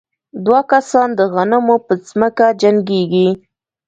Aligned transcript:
دوه 0.45 0.61
کسان 0.71 1.09
د 1.19 1.21
غنمو 1.33 1.75
په 1.85 1.93
ځمکه 2.09 2.45
جنګېږي. 2.61 3.29